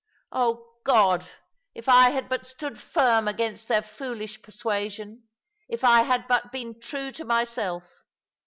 [0.31, 1.29] Oh, God,
[1.75, 5.27] if I had but stood firm against their foolish persuasion,
[5.69, 7.83] if I had but been true to myself!